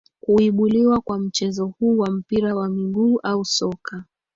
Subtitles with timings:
[0.21, 4.03] Kuibuliwa kwa mchezo huu wa mpira wa miguu au Soka